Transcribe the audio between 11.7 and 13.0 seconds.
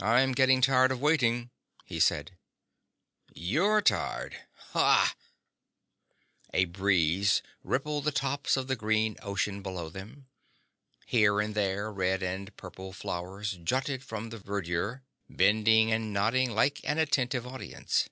red and purple